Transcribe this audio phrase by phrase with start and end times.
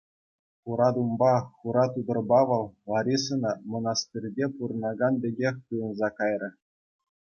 [0.63, 6.49] Хура тумпа, хура тутӑрпа вӑл Ларисӑна мӑнастирте пурӑнакан пекех туйӑнса кайрӗ.